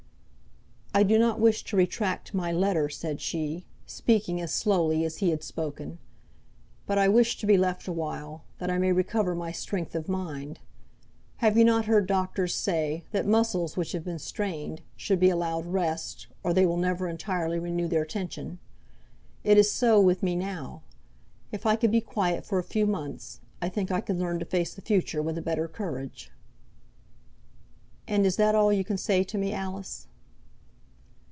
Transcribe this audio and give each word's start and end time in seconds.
"I 0.93 1.03
do 1.03 1.17
not 1.17 1.39
wish 1.39 1.63
to 1.63 1.77
retract 1.77 2.33
my 2.33 2.51
letter," 2.51 2.89
said 2.89 3.21
she, 3.21 3.65
speaking 3.85 4.41
as 4.41 4.53
slowly 4.53 5.05
as 5.05 5.19
he 5.19 5.29
had 5.29 5.41
spoken; 5.41 5.99
"but 6.85 6.97
I 6.97 7.07
wish 7.07 7.37
to 7.37 7.45
be 7.47 7.55
left 7.57 7.87
awhile, 7.87 8.43
that 8.57 8.69
I 8.69 8.77
may 8.77 8.91
recover 8.91 9.33
my 9.33 9.53
strength 9.53 9.95
of 9.95 10.09
mind. 10.09 10.59
Have 11.37 11.57
you 11.57 11.63
not 11.63 11.85
heard 11.85 12.07
doctors 12.07 12.53
say, 12.53 13.05
that 13.13 13.25
muscles 13.25 13.77
which 13.77 13.93
have 13.93 14.03
been 14.03 14.19
strained, 14.19 14.81
should 14.97 15.17
be 15.17 15.29
allowed 15.29 15.65
rest, 15.65 16.27
or 16.43 16.53
they 16.53 16.65
will 16.65 16.75
never 16.75 17.07
entirely 17.07 17.57
renew 17.57 17.87
their 17.87 18.03
tension? 18.03 18.59
It 19.45 19.57
is 19.57 19.71
so 19.71 19.97
with 20.01 20.21
me 20.21 20.35
now; 20.35 20.81
if 21.53 21.65
I 21.65 21.77
could 21.77 21.91
be 21.91 22.01
quiet 22.01 22.45
for 22.45 22.59
a 22.59 22.63
few 22.63 22.85
months, 22.85 23.39
I 23.61 23.69
think 23.69 23.91
I 23.93 24.01
could 24.01 24.17
learn 24.19 24.39
to 24.39 24.45
face 24.45 24.73
the 24.73 24.81
future 24.81 25.21
with 25.21 25.37
a 25.37 25.41
better 25.41 25.69
courage." 25.69 26.31
"And 28.09 28.25
is 28.25 28.35
that 28.35 28.55
all 28.55 28.73
you 28.73 28.83
can 28.83 28.97
say 28.97 29.23
to 29.23 29.37
me, 29.37 29.53
Alice?" 29.53 30.07